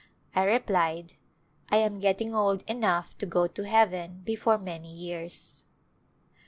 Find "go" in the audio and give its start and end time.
3.27-3.45